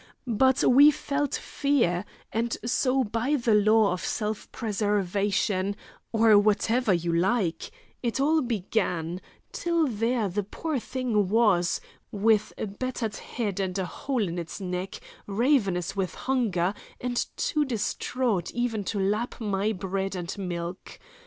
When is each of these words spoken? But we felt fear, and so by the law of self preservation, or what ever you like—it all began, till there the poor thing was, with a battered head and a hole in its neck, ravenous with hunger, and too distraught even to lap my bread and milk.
But 0.25 0.63
we 0.63 0.89
felt 0.89 1.35
fear, 1.35 2.05
and 2.33 2.57
so 2.65 3.03
by 3.03 3.35
the 3.35 3.53
law 3.53 3.93
of 3.93 4.03
self 4.03 4.51
preservation, 4.51 5.75
or 6.11 6.39
what 6.39 6.71
ever 6.71 6.91
you 6.91 7.13
like—it 7.15 8.19
all 8.19 8.41
began, 8.41 9.21
till 9.51 9.85
there 9.85 10.27
the 10.27 10.41
poor 10.41 10.79
thing 10.79 11.29
was, 11.29 11.79
with 12.11 12.51
a 12.57 12.65
battered 12.65 13.17
head 13.17 13.59
and 13.59 13.77
a 13.77 13.85
hole 13.85 14.27
in 14.27 14.39
its 14.39 14.59
neck, 14.59 14.99
ravenous 15.27 15.95
with 15.95 16.15
hunger, 16.15 16.73
and 16.99 17.27
too 17.37 17.63
distraught 17.63 18.49
even 18.55 18.83
to 18.85 18.99
lap 18.99 19.39
my 19.39 19.71
bread 19.71 20.15
and 20.15 20.35
milk. 20.35 20.97